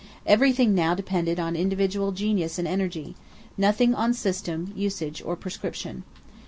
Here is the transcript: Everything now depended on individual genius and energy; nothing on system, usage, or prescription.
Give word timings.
Everything 0.25 0.73
now 0.73 0.95
depended 0.95 1.39
on 1.39 1.55
individual 1.55 2.11
genius 2.11 2.57
and 2.57 2.67
energy; 2.67 3.15
nothing 3.55 3.93
on 3.93 4.15
system, 4.15 4.73
usage, 4.75 5.21
or 5.23 5.35
prescription. 5.35 6.01